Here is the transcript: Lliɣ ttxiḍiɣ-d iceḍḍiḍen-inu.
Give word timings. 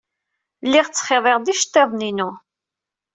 Lliɣ 0.65 0.85
ttxiḍiɣ-d 0.87 1.47
iceḍḍiḍen-inu. 1.53 2.29